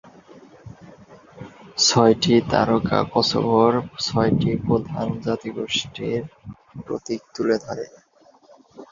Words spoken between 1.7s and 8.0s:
ছয়টি তারকা কসোভোর ছয়টি প্রধান জাতিগোষ্ঠীর প্রতীক তুলে ধরে।